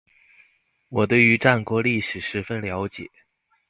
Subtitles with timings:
[0.89, 3.07] 我对于战国历史十分了解